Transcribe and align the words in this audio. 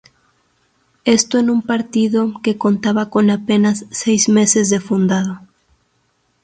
Esto 1.05 1.37
en 1.37 1.51
un 1.51 1.61
partido 1.61 2.33
que 2.41 2.57
contaba 2.57 3.11
con 3.11 3.29
apenas 3.29 3.85
seis 3.91 4.29
meses 4.29 4.71
de 4.71 4.79
fundado. 4.79 5.41